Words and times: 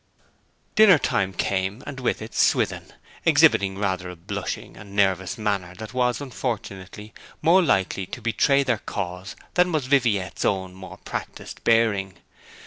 Dinner 0.73 0.97
time 0.97 1.31
came 1.31 1.83
and 1.85 1.99
with 1.99 2.23
it 2.23 2.33
Swithin, 2.33 2.85
exhibiting 3.23 3.77
rather 3.77 4.09
a 4.09 4.15
blushing 4.15 4.75
and 4.75 4.95
nervous 4.95 5.37
manner 5.37 5.75
that 5.75 5.93
was, 5.93 6.19
unfortunately, 6.19 7.13
more 7.43 7.61
likely 7.61 8.07
to 8.07 8.19
betray 8.19 8.63
their 8.63 8.79
cause 8.79 9.35
than 9.53 9.71
was 9.71 9.85
Viviette's 9.85 10.43
own 10.43 10.73
more 10.73 10.97
practised 10.97 11.63
bearing. 11.63 12.17